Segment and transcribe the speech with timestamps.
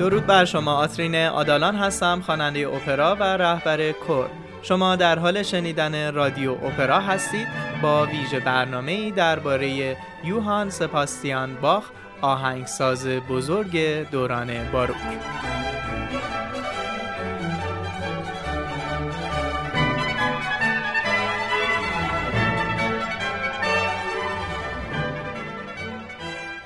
[0.00, 4.26] درود بر شما آترین آدالان هستم خواننده اپرا و رهبر کور.
[4.62, 7.46] شما در حال شنیدن رادیو اپرا هستید
[7.82, 11.84] با ویژه برنامه ای درباره یوهان سپاستیان باخ
[12.20, 13.76] آهنگساز بزرگ
[14.10, 14.96] دوران باروک.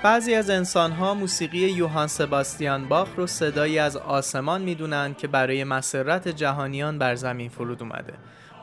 [0.04, 6.28] بعضی از انسانها موسیقی یوهان سباستیان باخ رو صدایی از آسمان می‌دونن که برای مسرت
[6.28, 8.14] جهانیان بر زمین فرود اومده.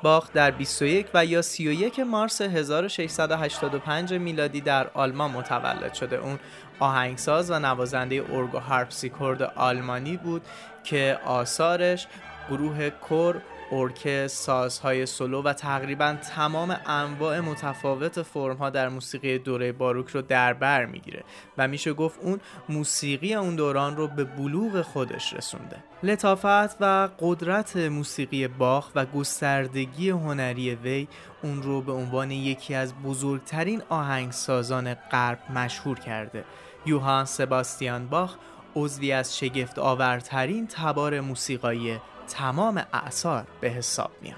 [0.04, 6.16] باخ در 21 و یا 31 مارس 1685 میلادی در آلمان متولد شده.
[6.16, 6.40] اون
[6.80, 10.42] آهنگساز و نوازنده ارگ و هارپسیکورد آلمانی بود
[10.84, 12.08] که آثارش
[12.50, 20.10] گروه کور ارکستر، سازهای سولو و تقریبا تمام انواع متفاوت فرمها در موسیقی دوره باروک
[20.10, 21.24] رو در بر می‌گیره
[21.58, 25.84] و میشه گفت اون موسیقی اون دوران رو به بلوغ خودش رسونده.
[26.04, 31.08] لطافت و قدرت موسیقی باخ و گستردگی هنری وی
[31.44, 36.46] اون رو به عنوان یکی از بزرگترین آهنگسازان غرب مشهور کرده.
[36.86, 38.36] یوهان سباستیان باخ
[38.76, 44.38] عضوی از شگفت آورترین تبار موسیقایی تمام اعثار به حساب میاد.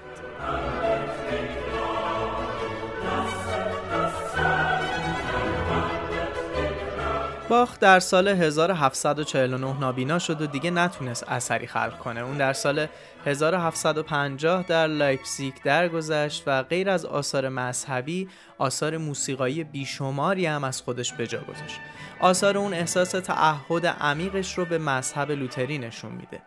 [7.48, 12.20] باخ در سال 1749 نابینا شد و دیگه نتونست اثری خلق کنه.
[12.20, 12.86] اون در سال
[13.26, 21.12] 1750 در لایپزیگ درگذشت و غیر از آثار مذهبی آثار موسیقایی بیشماری هم از خودش
[21.12, 21.80] به جا گذاشت.
[22.20, 26.42] آثار اون احساس تعهد عمیقش رو به مذهب لوتری نشون میده.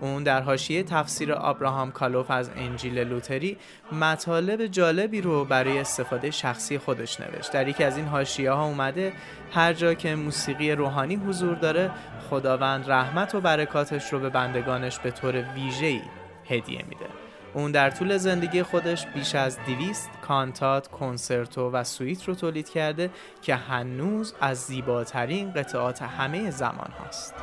[0.00, 3.56] اون در حاشیه تفسیر آبراهام کالوف از انجیل لوتری
[3.92, 9.12] مطالب جالبی رو برای استفاده شخصی خودش نوشت در یکی از این حاشیه ها اومده
[9.52, 11.90] هر جا که موسیقی روحانی حضور داره
[12.30, 16.00] خداوند رحمت و برکاتش رو به بندگانش به طور ویژه‌ای
[16.48, 17.06] هدیه میده
[17.54, 23.10] اون در طول زندگی خودش بیش از دیویست کانتات، کنسرتو و سویت رو تولید کرده
[23.42, 27.34] که هنوز از زیباترین قطعات همه زمان هاست.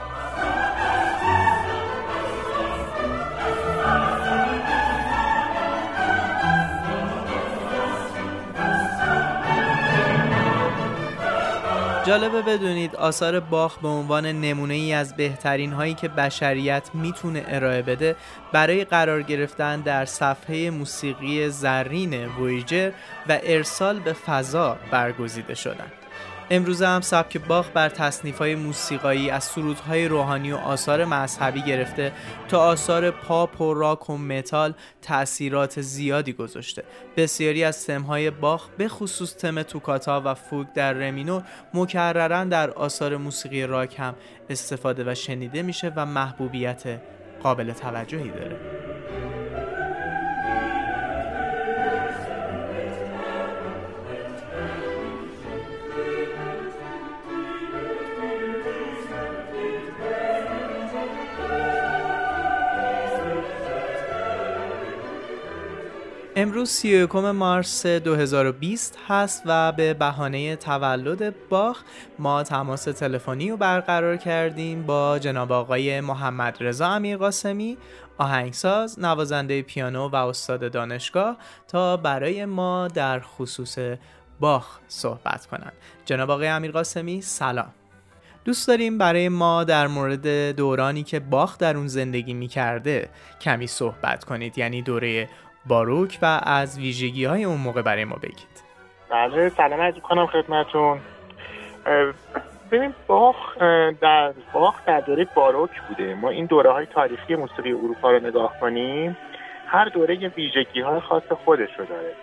[12.06, 17.82] جالبه بدونید آثار باخ به عنوان نمونه ای از بهترین هایی که بشریت می‌تونه ارائه
[17.82, 18.16] بده
[18.52, 22.92] برای قرار گرفتن در صفحه موسیقی زرین وویجر
[23.30, 26.05] و ارسال به فضا برگزیده شدند.
[26.50, 32.12] امروزه هم سبک باخ بر تصنیف های موسیقایی از سرودهای روحانی و آثار مذهبی گرفته
[32.48, 36.84] تا آثار پاپ و راک و متال تأثیرات زیادی گذاشته.
[37.18, 43.18] بسیاری از سمهای باخ به خصوص تم توکاتا و فوگ در رمینور مکررن در آثار
[43.18, 44.16] موسیقی راک هم
[44.50, 46.84] استفاده و شنیده میشه و محبوبیت
[47.44, 48.60] قابل توجهی داره.
[66.38, 71.82] امروز 31 مارس 2020 هست و به بهانه تولد باخ
[72.20, 77.78] ما تماس تلفنی رو برقرار کردیم با جناب آقای محمد رضا امیر قاسمی
[78.18, 81.38] آهنگساز، نوازنده پیانو و استاد دانشگاه
[81.68, 83.78] تا برای ما در خصوص
[84.40, 85.74] باخ صحبت کنند.
[86.06, 87.74] جناب آقای امیر قاسمی سلام.
[88.46, 93.10] دوست داریم برای ما در مورد دورانی که باخ در اون زندگی می کرده
[93.42, 95.30] کمی صحبت کنید یعنی دوره
[95.68, 98.64] باروک و از ویژگی های اون موقع برای ما بگید.
[99.10, 101.00] بله سلام عرض کنم خدمتون
[102.72, 103.58] ببین باخ
[104.02, 106.16] در باخ در دوره باروک بوده.
[106.16, 109.18] ما این دوره های تاریخی موسیقی اروپا رو نگاه کنیم
[109.68, 112.14] هر دوره یه ویژگی های خاص خودش رو داره.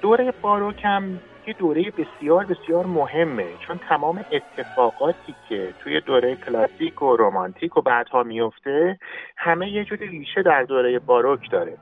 [0.00, 7.02] دوره باروک هم یه دوره بسیار بسیار مهمه چون تمام اتفاقاتی که توی دوره کلاسیک
[7.02, 8.98] و رومانتیک و بعدها میفته
[9.36, 11.76] همه یه جور ریشه در دوره باروک داره.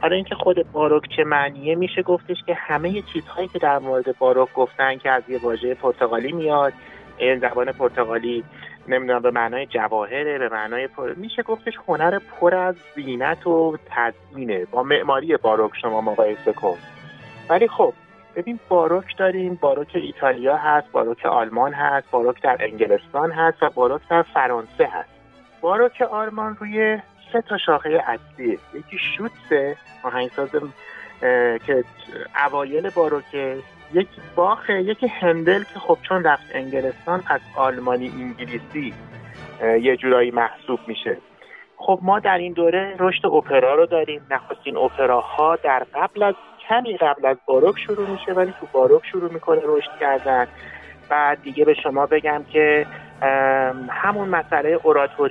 [0.00, 4.54] حالا اینکه خود باروک چه معنیه میشه گفتش که همه چیزهایی که در مورد باروک
[4.54, 6.72] گفتن که از یه واژه پرتغالی میاد
[7.18, 8.44] این زبان پرتغالی
[8.88, 11.14] نمی‌دونم به معنای جواهره به معنای پر...
[11.14, 16.76] میشه گفتش هنر پر از زینت و تزیینه با معماری باروک شما مقایسه کن.
[17.48, 17.92] ولی خب
[18.36, 24.00] ببین باروک داریم باروک ایتالیا هست باروک آلمان هست باروک در انگلستان هست و باروک
[24.10, 25.08] در فرانسه هست.
[25.60, 26.98] باروک آلمان روی
[27.32, 28.58] سه تا شاخه اصلی.
[28.74, 30.50] یکی شوتسه آهنگساز
[31.66, 31.84] که
[32.46, 33.56] اوایل باروکه
[33.92, 38.94] یکی باخه یکی هندل که خب چون رفت انگلستان پس آلمانی انگلیسی
[39.80, 41.16] یه جورایی محسوب میشه.
[41.76, 44.26] خب ما در این دوره رشد اپرا رو داریم.
[44.30, 46.34] نخستین اپراها در قبل از
[46.68, 50.46] کمی قبل از باروک شروع میشه ولی تو باروک شروع می‌کنه رشد کردن.
[51.08, 52.86] بعد دیگه به شما بگم که
[53.90, 54.78] همون مسئله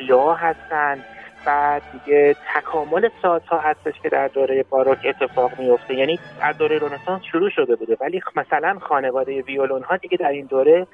[0.09, 0.99] ها هستن.
[1.45, 5.93] بعد دیگه تکامل سازها هستش که در دوره باروک اتفاق میفته.
[5.95, 10.45] یعنی از دوره رنسانس شروع شده بوده ولی مثلا خانواده ویولون ها دیگه در این
[10.45, 10.87] دوره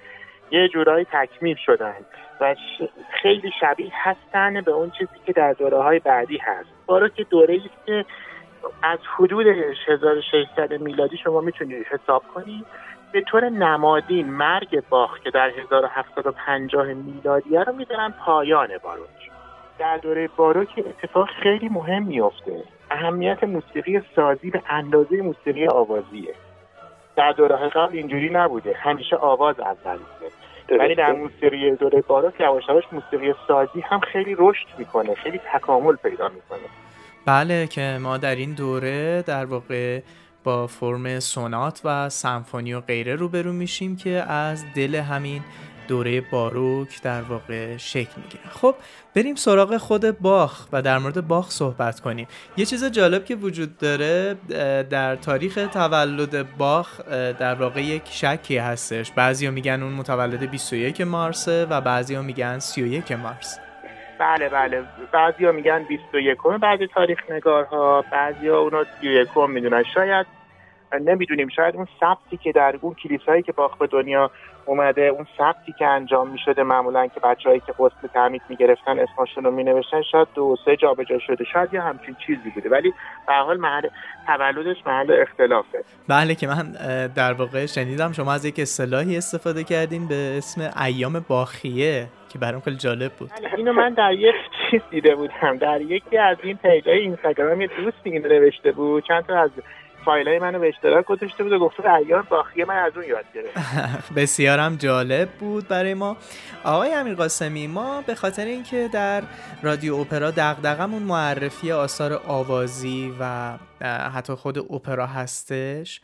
[0.52, 1.96] یه جورایی تکمیل شدن
[2.42, 2.56] و
[3.22, 6.70] خیلی شبیه هستن به اون چیزی که در دوره های بعدی هست.
[6.86, 8.06] باروک دوره است که
[8.84, 9.48] از حدود
[9.88, 12.66] 1600 میلادی شما می‌تونید حساب کنید
[13.12, 19.33] به طور نمادین مرگ باخ که در 1750 میلادیه رو می‌دونن پایان باروک.
[19.80, 26.34] در دوره باروک اتفاق خیلی مهم میفته اهمیت موسیقی سازی به اندازه موسیقی آوازیه.
[27.16, 28.74] در دوره قبل اینجوری نبوده.
[28.74, 30.32] همیشه آواز اول بوده
[30.80, 35.96] ولی در موسیقی دوره باروک یواش یواش موسیقی سازی هم خیلی رشد می‌کنه خیلی تکامل
[35.96, 36.60] پیدا می‌کنه.
[37.26, 40.00] بله که ما در این دوره در واقع
[40.44, 45.42] با فرم سونات و سمفونی و غیره روبرو میشیم که از دل همین
[45.88, 48.76] دوره باروک در واقع شکل می‌گیره خب
[49.16, 52.28] بریم سراغ خود باخ و در مورد باخ صحبت کنیم.
[52.58, 54.36] یه چیز جالب که وجود داره
[54.90, 57.02] در تاریخ تولد باخ
[57.40, 59.12] در واقع یک شکی هستش.
[59.12, 63.60] بعضیا میگن اون متولد 21 مارسه و بعضیا میگن 31 مارس.
[64.20, 64.84] بله بله.
[65.12, 69.84] بعضیا میگن 21 بعضی تاریخ نگارها بعضیا اونو 31 می‌دونن.
[69.94, 70.26] شاید
[71.00, 74.32] نمی‌دونیم شاید اون ثبتی که در اون کلیسایی که باخ به دنیا
[74.66, 79.52] اومده اون ثبتی که انجام می‌شده معمولا که بچههایی که قسط تعمید می‌گرفتن اسمشون رو
[79.52, 81.44] مینوشتن شاید دو سه جابجا شده.
[81.54, 82.70] شاید یه همچین چیزی بوده.
[82.70, 82.94] ولی
[83.28, 83.88] به حال محل
[84.28, 85.84] تولدش محل اختلافه.
[86.08, 86.72] بله که من
[87.16, 92.62] در واقع شنیدم شما از یک اصطلاحی استفاده کردین به اسم ایام باخیه که برام
[92.62, 93.30] خیلی جالب بود.
[93.40, 94.36] بله، اینو من در یک
[94.72, 95.58] چیز دیده بودم.
[95.58, 99.04] در یکی از این پیجای اینستاگرام یه دوستی این نوشته بود.
[99.08, 99.52] چند تا از
[100.06, 104.14] فایل منو به اشتراک گذاشته بود و گفته ایام باخی من از اون یاد گرفت.
[104.18, 106.18] بسیارم جالب بود برای ما.
[106.64, 109.24] آقای امیر قاسمی ما به خاطر اینکه در
[109.64, 113.54] رادیو اپرا دغدغمون معرفی آثار آوازی و
[114.16, 116.02] حتی خود اپرا هستش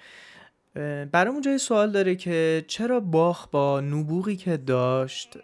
[1.11, 5.37] برامون جای سوال داره که چرا باخ با نبوغی که داشت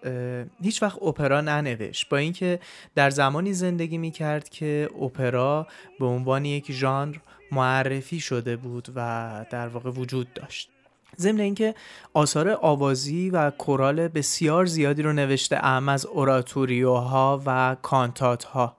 [0.62, 2.60] هیچ وقت اپرا ننوشت؟ با اینکه
[2.96, 5.68] در زمانی زندگی می کرد که اپرا
[6.00, 7.16] به عنوان یک ژانر
[7.52, 10.70] معرفی شده بود و در واقع وجود داشت.
[11.18, 11.76] ضمن اینکه
[12.14, 18.78] آثار آوازی و کورال بسیار زیادی رو نوشته ام از اوراتوریوها و کانتات ها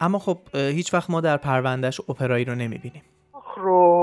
[0.00, 3.02] اما خب هیچ وقت ما در پروندهش اپرایی رو نمی‌بینیم.
[3.56, 3.93] رو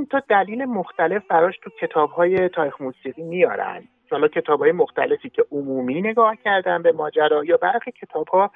[0.00, 3.82] چند تا دلیل مختلف براش تو کتاب های تاریخ موسیقی میارن.
[4.10, 8.50] حالا کتاب های مختلفی که عمومی نگاه کردن به ماجرا یا برخی کتاب ها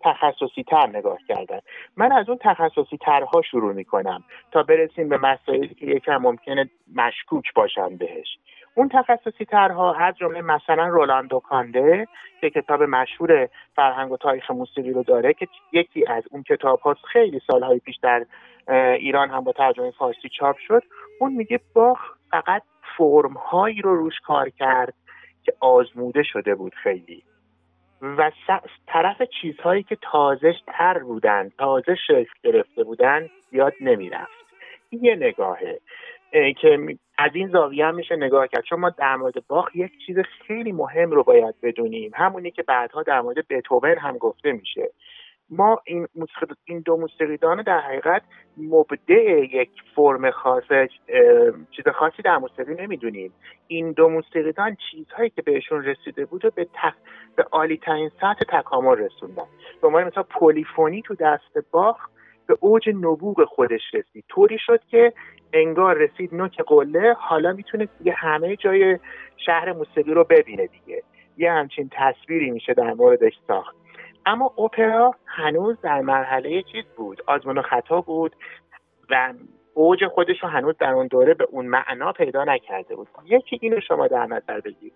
[0.00, 1.58] تخصصی تر نگاه کردن.
[1.96, 7.54] من از اون تخصصی ترها شروع می‌کنم تا برسیم به مسائلی که یکم ممکنه مشکوک
[7.54, 8.38] باشن بهش.
[8.78, 12.08] اون تخصصی ترها از جمله مثلا رولاندو کانده
[12.40, 16.96] که کتاب مشهور فرهنگ و تاریخ موسیقی رو داره که یکی از اون کتاب ها
[17.12, 18.26] خیلی سالهای پیش در
[18.94, 20.82] ایران هم با ترجمه فارسی چاپ شد.
[21.20, 21.98] اون میگه باخ
[22.30, 22.62] فقط
[22.96, 24.94] فرم هایی رو روش کار کرد
[25.42, 27.22] که آزموده شده بود خیلی.
[28.02, 28.30] و
[28.86, 34.38] طرف چیزهایی که تازه تر بودن تازه شکل گرفته بودن یاد نمی‌رفت.
[34.90, 35.80] یه نگاهه.
[36.32, 38.64] که از این زاویه هم میشه نگاه کرد.
[38.64, 40.16] چون ما در مورد باخ یک چیز
[40.46, 42.10] خیلی مهم رو باید بدونیم.
[42.14, 44.90] همونی که بعدها در مورد بتوون هم گفته میشه.
[45.50, 46.06] ما این,
[46.64, 48.22] این دو موسیقیدان در حقیقت
[48.56, 50.64] مبدع یک فرم خاص
[51.70, 53.32] چیز خاصی در موسیقی نمی‌دونیم.
[53.66, 56.94] این دو موسیقیدان چیزهایی که بهشون رسیده بود و به, تق...
[57.36, 59.46] به عالی ترین سطح تکامل رسوندن.
[59.82, 62.08] به عنوان مثلا پولیفونی تو دست باخ
[62.48, 64.24] به اوج نبوغ خودش رسید.
[64.28, 65.12] طوری شد که
[65.52, 67.12] انگار رسید نوک قله.
[67.12, 68.98] حالا می‌تونه دیگه همه جای
[69.36, 71.02] شهر موسیقی رو ببینه دیگه.
[71.36, 73.76] یه همچین تصویری میشه در موردش ساخت.
[74.26, 77.22] اما اپرا هنوز در مرحله چیز بود.
[77.26, 78.36] آزمون و خطا بود
[79.10, 79.32] و
[79.74, 83.08] اوج خودش رو هنوز در اون دوره به اون معنا پیدا نکرده بود.
[83.24, 84.92] یکی اینو شما در نظر بگیرید.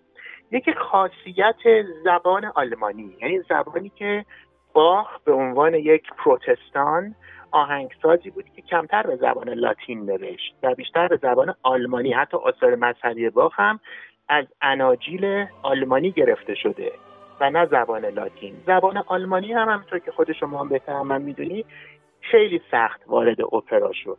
[0.51, 1.55] یکی خاصیت
[2.03, 3.17] زبان آلمانی.
[3.21, 4.25] یعنی زبانی که
[4.73, 7.15] باخ به عنوان یک پروتستان
[7.53, 12.75] آهنگسازی بود که کمتر به زبان لاتین نوشت و بیشتر به زبان آلمانی حتی آثار
[12.75, 13.79] مذهبی باخ هم
[14.29, 16.91] از اناجیل آلمانی گرفته شده
[17.39, 21.65] و نه زبان لاتین زبان آلمانی هم همینطور که خود شما هم بهتر من می‌دونی
[22.21, 24.17] خیلی سخت وارد اپرا شد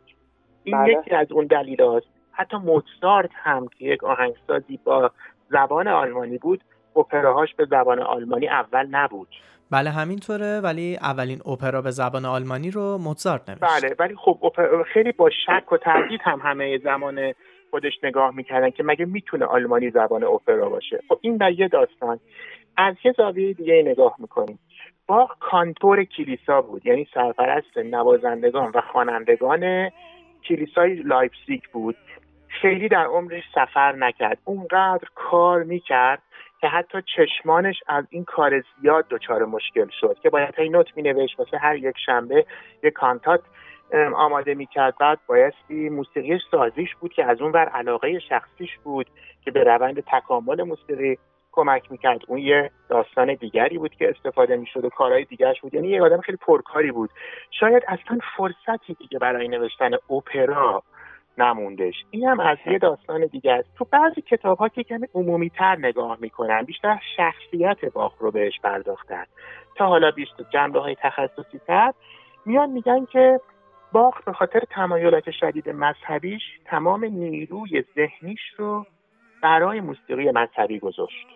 [0.63, 0.93] این بله.
[0.93, 2.07] یکی از اون دلیل هست.
[2.31, 5.11] حتی موتسارت هم که یک آهنگسازی با
[5.49, 6.63] زبان آلمانی بود
[6.95, 9.27] اپراهاش به زبان آلمانی اول نبود.
[9.71, 13.63] بله همینطوره ولی اولین اپرا به زبان آلمانی رو موزارت نوشت.
[13.63, 14.53] بله ولی خب
[14.93, 17.33] خیلی با شک و تردید هم همه زمان
[17.71, 20.99] خودش نگاه می‌کردن که مگه می‌تونه آلمانی زبان اپرا باشه.
[21.09, 22.19] خب این در یه داستان.
[22.77, 24.59] از یه زاویه دیگه نگاه می‌کنیم.
[25.07, 29.89] باخ کانتور کلیسا بود یعنی سرپرست نوازندگان و خوانندگان
[30.49, 31.95] کلیسای لایپزیگ بود.
[32.61, 34.37] خیلی در عمرش سفر نکرد.
[34.45, 36.21] اونقدر کار می‌کرد
[36.65, 41.39] که حتی چشمانش از این کار زیاد دچار مشکل شد که باید این نت مینوشت
[41.39, 42.45] واسه هر یک شنبه
[42.83, 43.41] یک کانتات
[44.15, 44.93] آماده می‌کرد.
[44.99, 49.07] بعد بایستی موسیقیش سازیش بود که از اون بر علاقه شخصیش بود
[49.41, 51.17] که به روند تکامل موسیقی
[51.51, 52.19] کمک می‌کرد.
[52.27, 55.73] اون یه داستان دیگری بود که استفاده می‌شد و کارهای دیگرش بود.
[55.73, 57.09] یعنی یه آدم خیلی پرکاری بود.
[57.51, 60.83] شاید اصلا فرصتی دیگه برای نوشتن اپرا
[61.37, 61.93] نموندش.
[62.11, 63.69] این هم از یه داستان دیگه است.
[63.77, 68.59] تو بعضی کتاب ها که کمی عمومی تر نگاه می‌کنن بیشتر شخصیت باخ رو بهش
[68.59, 69.25] پرداختن.
[69.75, 71.93] تا حالا بیشتر جنبه های تخصصی تر
[72.45, 73.39] میان میگن که
[73.91, 78.85] باخ به خاطر تمایلات شدید مذهبیش تمام نیروی ذهنیش رو
[79.43, 81.27] برای موسیقی مذهبی گذاشت.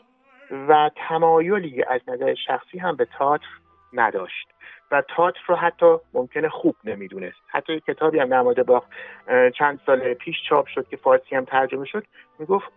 [0.52, 3.46] و تمایلی از نظر شخصی هم به تاتر
[3.94, 4.48] نداشت.
[4.92, 7.38] و تاتر رو حتی ممکنه خوب نمی‌دونست.
[7.48, 8.84] حتی یک کتابی هم نماده باخ
[9.58, 12.04] چند سال پیش چاپ شد که فارسی هم ترجمه شد.
[12.40, 12.72] می‌گفت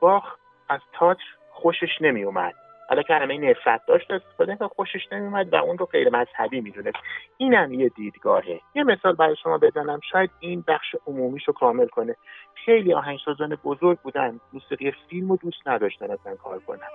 [0.00, 0.36] باخ
[0.68, 2.54] از تاتر خوشش نمیومد
[2.88, 6.96] حالا کلمه نفرت داشت استفاده که خوشش نمیومد و اون رو غیر مذهبی می‌دونست.
[7.36, 8.60] این هم یه دیدگاهه.
[8.74, 10.00] یه مثال برای شما بزنم.
[10.12, 12.16] شاید این بخش عمومیش رو کامل کنه.
[12.64, 14.40] خیلی آهنگسازان بزرگ بودن.
[14.52, 16.88] موسیقی فیلم رو دوست نداشتن اصلا کار کنن.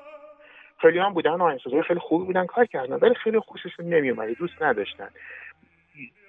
[0.82, 5.10] خیلی هم بودن آهنگسازای خیلی خوبی بودن کار کردن ولی خیلی خوششون نمیومد دوست نداشتن.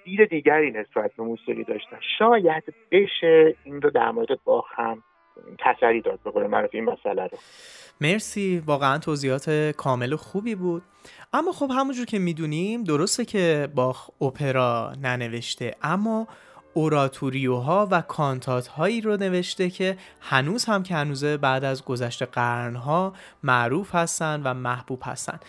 [0.05, 1.97] دید دیگری نسبت به موسیقی داشتن.
[2.19, 5.03] شاید بشه این رو در مورد باخ هم
[5.59, 7.37] تسری داد به قول این مسئله رو.
[8.01, 8.63] مرسی.
[8.65, 10.83] واقعا توضیحات کامل و خوبی بود.
[11.33, 16.27] اما خب همونجور که می‌دونیم درسته که باخ اپرا ننوشته اما
[16.77, 23.13] اوراتوریوها و کانتات هایی رو نوشته که هنوز هم که هنوزه بعد از گذشت قرنها
[23.43, 25.39] معروف هستن و محبوب هستن.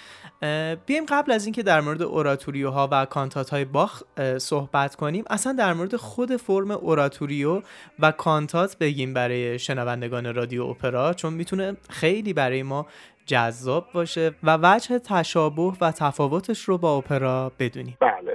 [0.86, 4.02] بیایم قبل از اینکه در مورد اوراتوریوها و کانتات های باخ
[4.38, 5.24] صحبت کنیم.
[5.30, 7.62] اصلا در مورد خود فرم اوراتوریو
[7.98, 12.86] و کانتات بگیم برای شنوندگان رادیو اپرا چون می‌تونه خیلی برای ما
[13.26, 17.96] جذاب باشه و وجه تشابه و تفاوتش رو با اپرا بدونیم.
[18.00, 18.27] بله.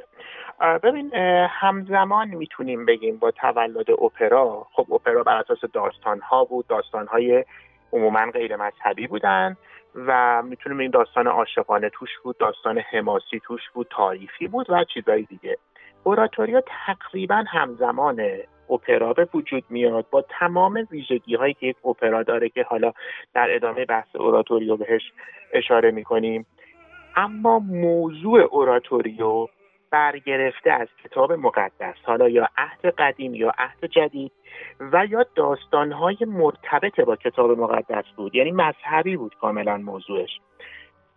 [0.63, 1.13] ببین
[1.49, 4.67] همزمان می‌تونیم بگیم با تولد اپرا.
[4.71, 7.45] خب اپرا بر اساس داستان ها بود داستان های
[7.93, 9.57] عموما غیر مذهبی بودن
[9.95, 15.21] و می‌تونیم این داستان عاشقانه توش بود داستان حماسی توش بود تاریخی بود و چیزهای
[15.21, 15.57] دیگه.
[16.03, 18.21] اوراتوریا تقریبا همزمان
[18.69, 22.93] اپرا به وجود میاد با تمام ویژگی هایی که یک اپرا داره که حالا
[23.33, 25.01] در ادامه بحث اوراتوریو بهش
[25.53, 26.45] اشاره می‌کنیم.
[27.15, 29.47] اما موضوع اوراتوریو
[29.93, 34.31] برگرفته از کتاب مقدس حالا یا عهد قدیم یا عهد جدید
[34.79, 40.39] و یا داستانهای مرتبط با کتاب مقدس بود یعنی مذهبی بود کاملا موضوعش.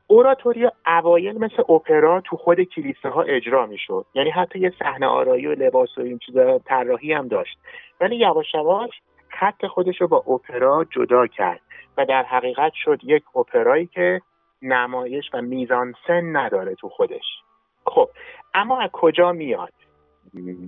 [0.07, 4.07] اوراتوریا اوایل مثل اپرا تو خود کلیسه ها اجرا می‌شد.
[4.15, 7.59] یعنی حتی یه صحنه آرایی و لباس و این چیزا طراحی هم داشت.
[8.01, 8.91] ولی یواش یواش
[9.29, 11.61] خط خودش رو با اپرا جدا کرد
[11.99, 14.21] و در حقیقت شد یک اپرایی که
[14.63, 17.46] نمایش و میزان سن نداره تو خودش.
[17.87, 18.09] خب
[18.55, 19.73] اما از کجا میاد؟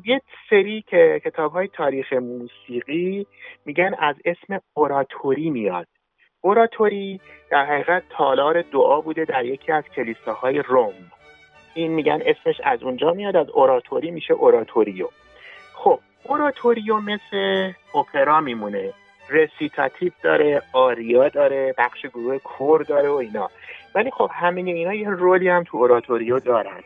[0.05, 0.21] یه
[0.51, 3.27] سری که کتاب های تاریخ موسیقی
[3.65, 5.87] میگن از اسم اوراتوری میاد.
[6.41, 7.21] اوراتوری
[7.51, 10.95] در حقیقت تالار دعا بوده در یکی از کلیساهای روم.
[11.75, 15.09] این میگن اسمش از اونجا میاد از اوراتوری میشه اوراتوریو.
[15.75, 18.93] خب اوراتوریو مثل اپرا میمونه.
[19.31, 23.51] رسیتاتیو داره آریا داره بخش گروه کور داره و اینا.
[23.95, 26.83] ولی خب همین اینا یه رولی هم تو اوراتوریو دارن.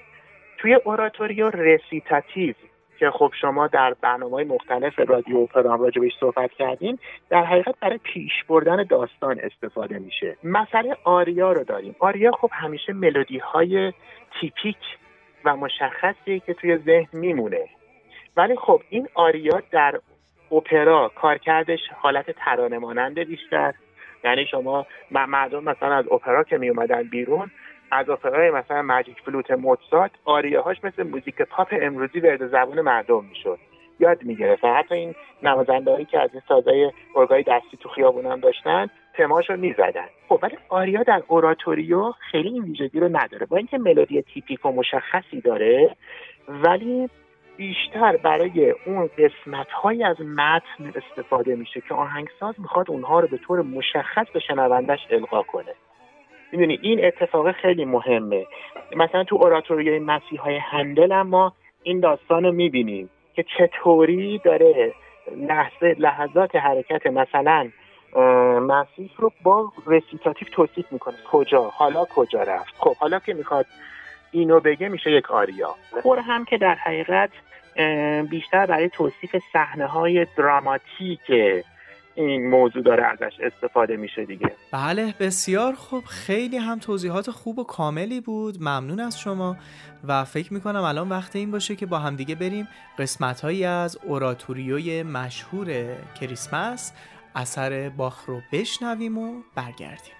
[0.63, 2.55] توی اوراتوریو رسیتاتیو
[2.99, 6.99] که خب شما در برنامه های مختلف رادیو اپرا راجبش صحبت کردین
[7.31, 10.37] در حقیقت برای پیش بردن داستان استفاده میشه.
[10.45, 11.97] مسئله آریا رو داریم.
[11.99, 13.93] آریا خب همیشه ملودی های
[14.41, 14.77] تیپیک
[15.45, 17.69] و مشخصی که توی ذهن میمونه.
[18.37, 20.01] ولی خب این آریا در
[20.53, 23.75] اپرا کارکردش حالت ترانه مانند بیشتر.
[24.25, 27.51] یعنی شما مردم مثلا از اپرا که می اومدن بیرون
[27.93, 30.11] از اپرای مثلا ماجیک فلوت موتسارت
[30.65, 33.59] هاش مثل موزیک پاپ امروزی ورد زبون مردم می‌شد.
[34.01, 38.91] یاد می‌گرفت حتی این نوازندهایی که از این سازای ارگای دستی تو خیابون هم داشتن
[39.15, 40.07] تماش رو می‌زدن.
[40.29, 43.47] خب ولی آریا در اوراتوریو خیلی این ویژگی رو نداره.
[43.47, 45.97] با اینکه ملودی تیپیک و مشخصی داره
[46.49, 47.09] ولی
[47.57, 53.37] بیشتر برای اون قسمت های از متن استفاده میشه که آهنگساز می‌خواد اونها رو به
[53.37, 55.75] طور مشخص به شنوندش القا کنه.
[56.53, 58.47] می‌دونی این اتفاق خیلی مهمه.
[58.97, 64.95] مثلا تو اوراتوریای مسیح های هندل ما این داستان رو می‌بینیم که چطوری داره
[65.37, 67.71] لحظه لحظات حرکت مثلا
[68.61, 71.15] مسیح رو با رسیتاتیو توصیف می‌کنه.
[71.31, 73.67] کجا؟ حالا کجا رفت؟ خب حالا که می‌خواد
[74.33, 75.75] اینو بگه میشه یک آریا.
[76.03, 77.31] خور هم که در حقیقت
[78.31, 81.21] بیشتر برای توصیف صحنه های دراماتیک
[82.15, 84.53] این موضوع داره ازش استفاده میشه دیگه.
[84.73, 86.05] بله بسیار خوب.
[86.05, 88.57] خیلی هم توضیحات خوب و کاملی بود.
[88.61, 89.57] ممنون از شما.
[90.09, 95.03] و فکر می‌کنم الان وقت این باشه که با همدیگه بریم قسمت هایی از اوراتوریوی
[95.03, 96.93] مشهور کریسمس
[97.35, 100.15] اثر باخ رو بشنویم و برگردیم.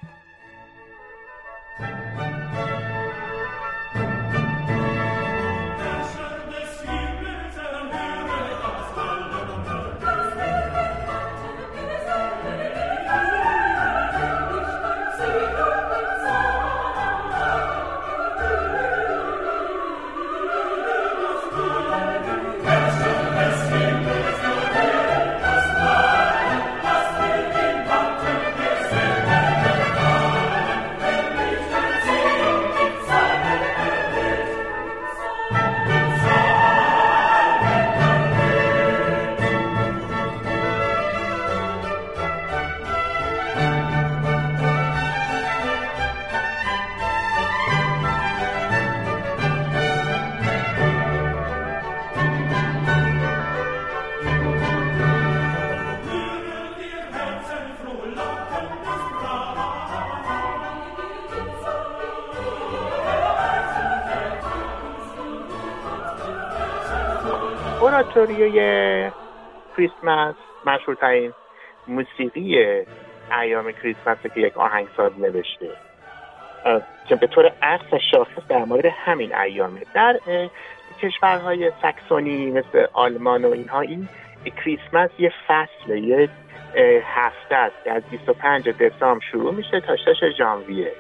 [68.23, 69.11] اوراتوریوی
[69.77, 70.35] کریسمس
[70.67, 71.33] مشهورترین
[71.89, 72.85] موسیقی
[73.41, 75.71] ایام کریسمس که یک آهنگساز نوشته.
[77.09, 79.81] که به طور اصل شاخص در مورد همین ایامه.
[79.95, 80.21] در
[81.03, 84.09] کشورهای سکسونی مثل آلمان و اینها این
[84.65, 86.29] کریسمس یه فصل یه
[87.05, 90.93] هفته است از 25 دسامبر شروع میشه تا 6 ژانویه.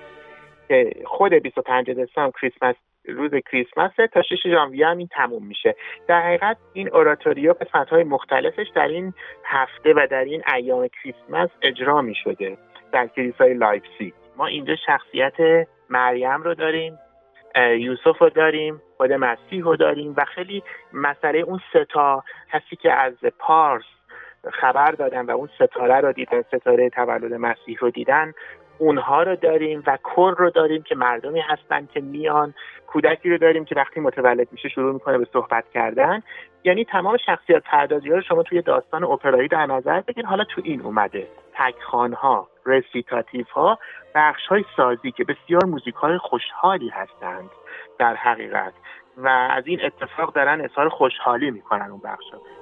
[1.04, 5.76] خود 25 دسامبر کریسمس روز کریسمس تا 6 ژانویه هم این تموم میشه.
[6.08, 11.50] در حقیقت این اوراتوریو قسمت های مختلفش در این هفته و در این ایام کریسمس
[11.62, 12.58] اجرا می‌شده
[12.92, 16.98] در کلیسای لایپسی ما اینجا شخصیت مریم رو داریم
[17.56, 20.62] یوسف رو داریم خود مسیح رو داریم و خیلی
[20.92, 23.84] مسئله اون ستا کسی که از پارس
[24.52, 28.32] خبر دادن و اون ستاره رو دیدن ستاره تولد مسیح رو دیدن
[28.82, 32.54] اونها رو داریم و کر رو داریم که مردمی هستن که میان
[32.86, 36.22] کودکی رو داریم که وقتی متولد میشه شروع می‌کنه به صحبت کردن.
[36.64, 40.26] یعنی تمام شخصیت پردازی ها رو شما توی داستان اپرایی در نظر بگیر.
[40.26, 41.26] حالا تو این اومده.
[41.54, 43.78] تکخان ها رسیتاتیف ها
[44.14, 47.50] بخش های سازی که بسیار موزیک های خوشحالی هستند
[47.98, 48.72] در حقیقت.
[49.16, 52.61] و از این اتفاق دارن اظهار خوشحالی می‌کنن اون بخش ها.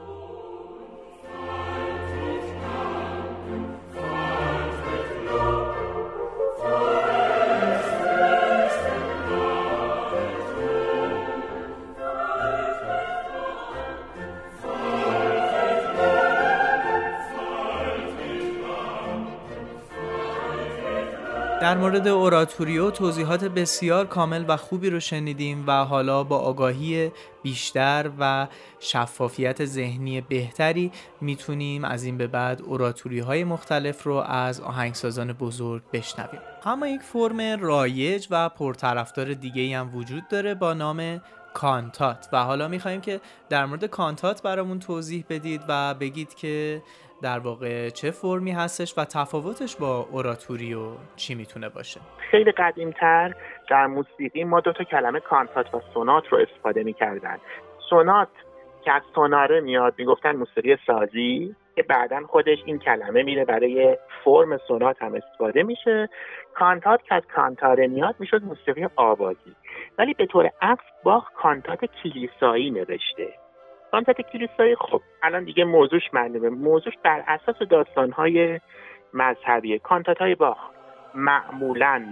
[21.71, 28.11] در مورد اوراتوریو توضیحات بسیار کامل و خوبی رو شنیدیم و حالا با آگاهی بیشتر
[28.21, 28.49] و
[28.81, 35.83] شفافیت ذهنی بهتری می‌تونیم از این به بعد اوراتوری های مختلف رو از آهنگسازان بزرگ
[35.93, 36.41] بشنویم.
[36.65, 41.21] اما یک فرم رایج و پرطرفدار دیگه هم وجود داره با نام
[41.55, 46.83] کانتات و حالا می‌خوایم که در مورد کانتات برامون توضیح بدید و بگید که
[47.23, 50.81] در واقع چه فرمی هستش و تفاوتش با اوراتوریو
[51.17, 53.35] چی می‌تونه باشه؟ خیلی قدیمتر
[53.71, 57.39] در موسیقی ما دو تا کلمه کانتات و سونات رو استفاده می‌کردن.
[57.91, 58.29] سونات
[58.85, 61.57] که از سوناره میاد می‌گفتن موسیقی سازی.
[61.77, 66.09] که بعدا خودش این کلمه میره برای فرم سونات هم استفاده میشه.
[66.55, 69.57] کانتات که از کانتاره میاد می‌شد موسیقی آوازی.
[69.99, 73.29] ولی به طور عکس باخ کانتات کلیسایی نوشته.
[73.91, 76.49] کانتات کلیسایی خب الان دیگه موضوعش معلومه.
[76.49, 78.61] موضوعش بر اساس داستانهای
[79.15, 80.59] مذهبیه کانتات های باخ
[81.15, 82.03] معمولا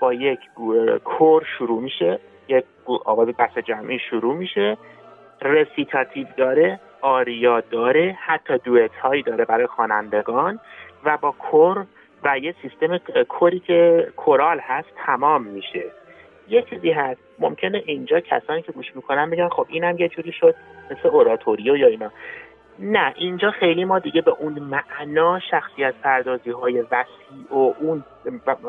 [0.00, 0.40] با یک
[1.04, 2.18] کور شروع میشه.
[2.48, 2.64] یک
[3.04, 4.76] آواز بس جمعی شروع میشه.
[5.42, 10.60] رسیتاتیو داره آریا داره حتی دویت هایی داره برای خوانندگان
[11.04, 11.86] و با کور
[12.24, 16.01] و یه سیستم کوری که کورال هست تمام میشه.
[16.52, 17.20] یه چیزی هست.
[17.38, 20.54] ممکنه اینجا کسانی که گوش می‌کنن بگن خب اینم یه جوری شد
[20.90, 22.10] مثل اوراتوریو یا اینا.
[22.78, 28.04] نه اینجا خیلی ما دیگه به اون معنا شخصیت پردازی های وسیع و اون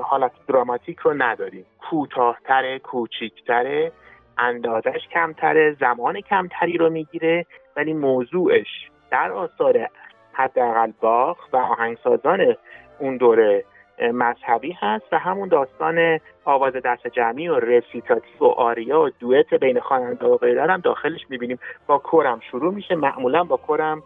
[0.02, 1.65] حالت دراماتیک رو نداریم.
[1.89, 3.91] کوتاهتره کوچیکتره
[4.38, 9.89] اندازش کمتره زمان کمتری رو می‌گیره ولی موضوعش در آثار
[10.34, 12.56] حداقل باخ و آهنگسازان
[13.00, 13.65] اون دوره
[14.01, 19.79] مذهبی هست و همون داستان آواز دست جمعی و رسیتاتیو و آریا و دوئت بین
[19.79, 21.60] خواننده و غیره هم داخلش می‌بینیم.
[21.88, 24.03] با کورم شروع میشه معمولا با کورم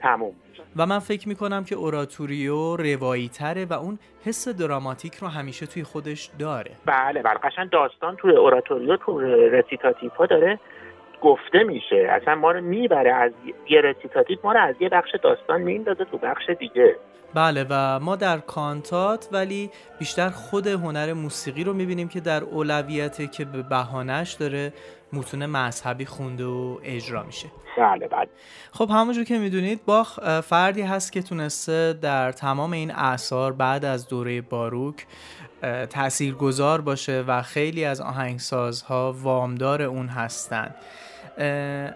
[0.00, 0.34] تموم
[0.76, 5.82] و من فکر می‌کنم که اوراتوریو روایی تره و اون حس دراماتیک رو همیشه توی
[5.82, 6.70] خودش داره.
[6.86, 7.34] بله بله.
[7.34, 9.20] قشن داستان توی اوراتوریو تو
[9.50, 10.58] رسیتاتیف ها داره.
[11.22, 12.08] گفته میشه.
[12.10, 13.32] اصلا ما رو می‌بره از
[13.68, 16.96] یه رسیتاتیف ما رو از یه بخش داستان میندازه تو بخش دیگه.
[17.34, 23.26] بله و ما در کانتات ولی بیشتر خود هنر موسیقی رو می‌بینیم که در اولویته
[23.26, 24.72] که به بهانش داره
[25.12, 27.48] متون مذهبی خونده و اجرا میشه.
[27.78, 28.28] بله بله.
[28.72, 34.08] خب همونجور که می‌دونید باخ فردی هست که تونسته در تمام این اعثار بعد از
[34.08, 35.06] دوره باروک
[35.90, 40.74] تأثیر گذار باشه و خیلی از آهنگسازها وامدار اون هستند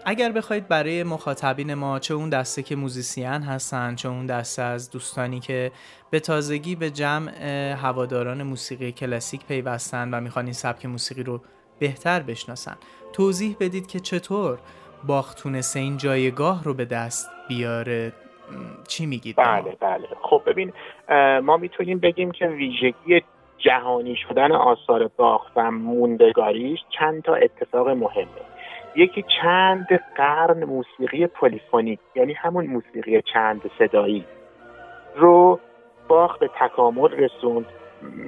[0.05, 4.90] اگر بخواید برای مخاطبین ما چه اون دسته که موزیسین هستن چه اون دسته از
[4.90, 5.72] دوستانی که
[6.11, 7.33] به تازگی به جمع
[7.72, 11.40] هواداران موسیقی کلاسیک پیوستن و می‌خوان این سبک موسیقی رو
[11.78, 12.76] بهتر بشناسن
[13.12, 14.59] توضیح بدید که چطور
[15.07, 18.12] باخ تونسته این جایگاه رو به دست بیاره.
[18.88, 20.09] چی میگید؟ بله بله.
[20.22, 20.72] خب ببین
[21.42, 23.22] ما می‌تونیم بگیم که ویژگی
[23.59, 28.51] جهانی شدن آثار باخ و موندگاریش چند تا اتفاق مهمه.
[28.96, 34.24] یکی چند قرن موسیقی پلیفونیک یعنی همون موسیقی چند صدایی
[35.16, 35.61] رو
[36.09, 37.66] باخ به تکامل رسوند.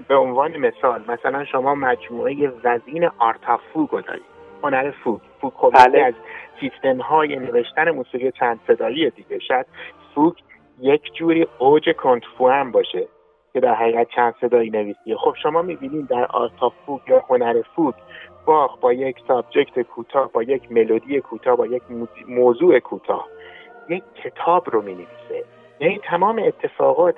[0.08, 4.24] به عنوان مثال مثلا شما مجموعه وزین Art of Fugue رو دارید
[4.62, 6.02] هنر فوگ فوگ خب بله.
[6.02, 6.14] از
[6.60, 9.38] سیستم های نوشتن موسیقی چند صدایی دیگه.
[9.38, 9.66] شاید
[10.14, 10.34] فوگ
[10.80, 13.08] یک جوری اوج کنترپوان هم باشه.
[13.54, 15.16] که در حقیقت چند صدایی نویسیه.
[15.16, 17.94] خب شما می‌بینید در Art of Fugue یا هنر فوگ
[18.46, 21.82] باخ با یک subject کوتاه با یک ملودی کوتاه با یک
[22.28, 23.28] موضوع کوتاه.
[23.88, 25.44] یک کتاب رو می نویسه
[25.80, 27.16] یعنی تمام اتفاقات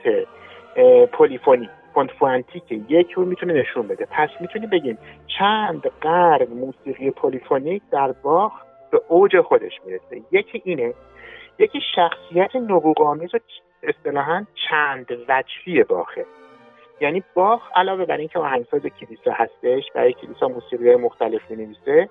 [1.12, 4.06] پلیفونی کنترپوانتیک رو می‌تونه نشون بده.
[4.10, 4.98] پس می‌تونیم بگیم
[5.38, 8.52] چند قرن موسیقی پلیفونیک در باخ
[8.90, 10.22] به اوج خودش می‌رسه.
[10.32, 10.94] یکی اینه
[11.58, 13.38] یکی شخصیت نبوغ‌آمیز و
[13.82, 16.26] اصطلاحا چند وجهی باخه.
[17.00, 22.08] یعنی باخ علاوه بر اینکه آهنگساز کلیسا هستش برای کلیسا موسیقی مختلف نویسه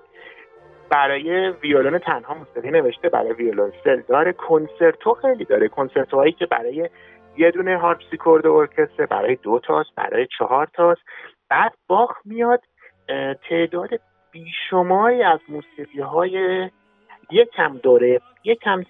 [0.90, 4.32] برای ویولون تنها موسیقی نوشته برای ویولونسل داره.
[4.32, 5.68] کنسرتو خیلی داره.
[5.68, 6.90] کنسرتوهایی که برای
[7.36, 11.00] یه دونه هارپسیکورد ارکستر برای دو تاست برای چهار تاست.
[11.48, 12.62] بعد باخ میاد
[13.48, 13.90] تعداد
[14.30, 16.70] بیشماری از موسیقی های
[17.30, 18.84] یکم دوره یکم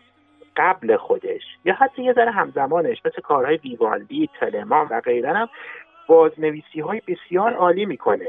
[0.56, 5.48] قبل خودش یا حتی یه ذره همزمانش مثل کارهای ویوالدی تلمان و غیره هم
[6.06, 8.28] بازنویسی های بسیار عالی می‌کنه.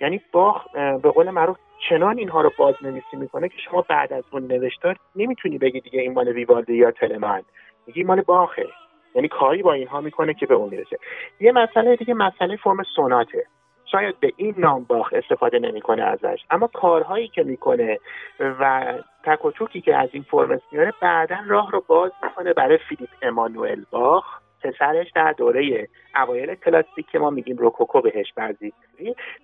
[0.00, 1.56] یعنی باخ به قول معروف
[1.88, 6.12] چنان اینها رو بازنویسی می‌کنه که شما بعد از اون نوشتار نمی‌تونی بگی دیگه این
[6.12, 7.42] مال ویوالدی یا تلمان
[7.86, 8.66] میگی مال باخه.
[9.14, 10.98] یعنی کاری با اینها می‌کنه که به اون می‌رسه.
[11.40, 13.46] یه مسئله دیگه مسئله فرم سوناته.
[13.94, 16.44] شاید به این نام باخ استفاده نمی‌کنه ازش.
[16.50, 17.98] اما کارهایی که می‌کنه
[18.40, 23.10] و تک و که از این فرم میاره بعدا راه رو باز می‌کنه برای فیلیپ
[23.22, 24.24] امانوئل باخ
[24.62, 28.72] پسرش در دوره اوایل کلاسیک که ما میگیم روکوکو بهش بعضی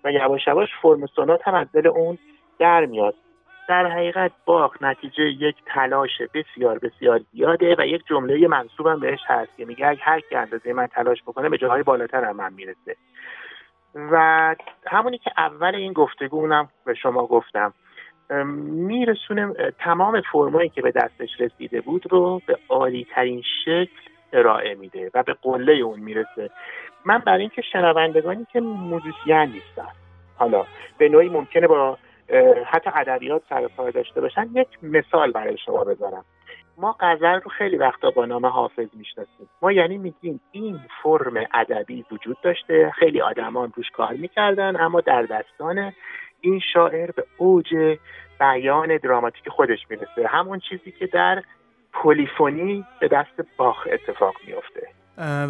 [0.05, 2.19] و یواش یواش فرم سونات هم از دل اون
[2.59, 3.15] در میاد.
[3.69, 9.57] در حقیقت باخ نتیجه یک تلاش بسیار بسیار زیاده و یک جمله منصوبم بهش هست
[9.57, 12.97] که میگه هر کی اندازه من تلاش بکنه به جاهای بالاتر هم من می‌رسه.
[13.95, 14.55] و
[14.87, 17.75] همونی که اول این گفتگو اونم به شما گفتم.
[18.65, 25.11] میرسونه تمام فرمایی که به دستش رسیده بود رو به عالی ترین شکل ارائه میده
[25.15, 26.51] و به قله اون می‌رسه.
[27.05, 29.89] من برای اینکه شنوندگانی که موزیسین نیستن
[30.37, 30.65] حالا
[30.99, 31.99] به نوعی ممکنه با
[32.67, 36.25] حتی ادبیات سر داشته باشن یک مثال برای شما بذارم.
[36.81, 39.49] ما غزل رو خیلی وقتا با نام حافظ می‌شناسیم.
[39.63, 45.23] ما یعنی میگیم این فرم ادبی وجود داشته خیلی آدمان روش کار می‌کردن اما در
[45.23, 45.93] دستان
[46.41, 47.99] این شاعر به اوج
[48.41, 50.27] بیان دراماتیک خودش می‌رسه.
[50.27, 51.43] همون چیزی که در
[51.93, 54.89] پلیفونی به دست باخ اتفاق میافته.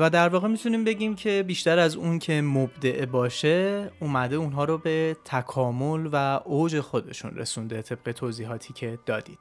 [0.00, 4.78] و در واقع می‌تونیم بگیم که بیشتر از اون که مبدع باشه اومده اونها رو
[4.78, 9.38] به تکامل و اوج خودشون رسونده طبق توضیحاتی که دادید.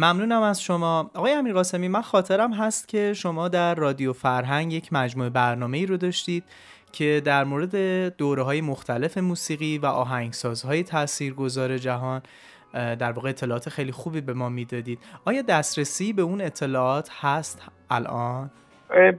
[0.00, 1.10] ممنونم از شما.
[1.14, 5.86] آقای امیر قاسمی من خاطرم هست که شما در رادیو فرهنگ یک مجموعه برنامه ای
[5.86, 6.44] رو داشتید
[6.92, 7.76] که در مورد
[8.16, 12.22] دوره های مختلف موسیقی و آهنگسازهای تاثیرگذار جهان
[12.72, 14.98] در واقع اطلاعات خیلی خوبی به ما می‌دادید.
[15.24, 18.50] آیا دسترسی به اون اطلاعات هست الان؟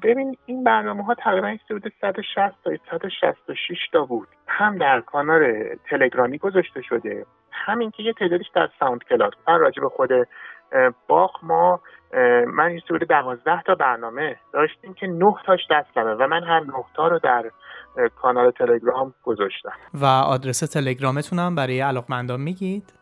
[0.03, 4.27] ببین این برنامه ها تقریبا حدود 160 تا 166 تا بود.
[4.47, 9.89] هم در کانال تلگرامی گذاشته شده همین که یه تعدادش در SoundCloud من راجع به
[9.89, 10.09] خود
[11.07, 11.79] باخ ما
[12.47, 16.83] من این حدود دوازده تا برنامه داشتیم که نه تاش دستمه و من هر نه
[16.95, 17.51] تا رو در
[18.21, 19.71] کانال تلگرام گذاشتم.
[19.93, 22.93] و آدرس تلگرامتون هم برای علاقمندان میگید؟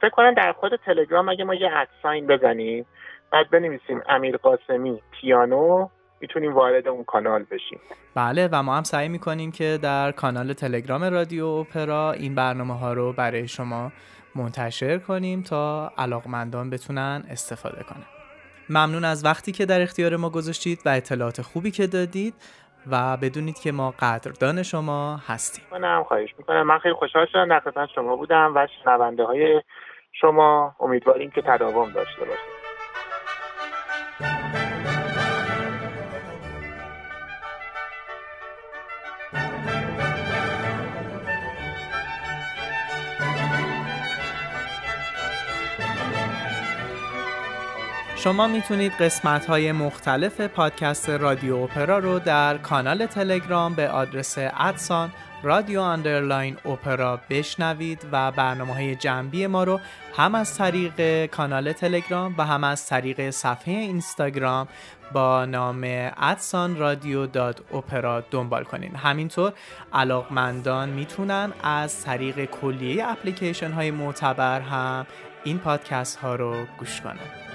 [0.00, 2.86] فکر کنم در خود تلگرام اگه ما یه ادساین بزنیم
[3.32, 5.88] بعد بنویسیم امیر قاسمی پیانو
[6.20, 7.80] می‌تونیم وارد اون کانال بشیم.
[8.14, 12.92] بله و ما هم سعی می‌کنیم که در کانال تلگرام رادیو اوپرا این برنامه ها
[12.92, 13.92] رو برای شما
[14.34, 18.06] منتشر کنیم تا علاقمندان بتونن استفاده کنن.
[18.70, 22.34] ممنون از وقتی که در اختیار ما گذاشتید و اطلاعات خوبی که دادید
[22.90, 25.64] و بدونید که ما قدردان شما هستیم.
[25.72, 26.62] منم خواهش می‌کنم.
[26.62, 29.62] من خیلی خوشحال شدم در شما بودم و شنونده های
[30.20, 30.76] شما.
[30.80, 32.61] امیدواریم که تداوم داشته باشید.
[48.24, 55.12] شما می‌تونید قسمت های مختلف پادکست رادیو اپرا رو در کانال تلگرام به آدرس ادسان
[55.42, 59.80] رادیو underline اپرا بشنوید و برنامه های جنبی ما رو
[60.16, 64.68] هم از طریق کانال تلگرام و هم از طریق صفحه اینستاگرام
[65.12, 65.80] با نام
[66.16, 69.52] at sign radio dot opera دنبال کنید همینطور
[69.92, 75.06] علاقمندان می‌تونن از طریق کلیه اپلیکیشن های معتبر هم
[75.44, 77.51] این پادکست ها رو گوش کنند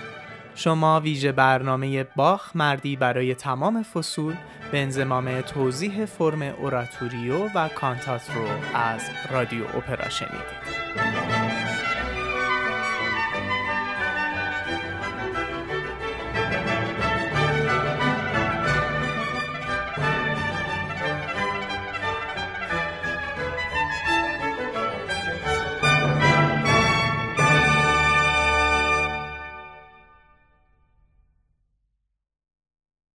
[0.57, 4.35] شما ویژه برنامه باخ مردی برای تمام فصول
[4.71, 11.46] به انزمام توضیح فرم اوراتوریو و کانتات رو از رادیو اپرا شنیدید.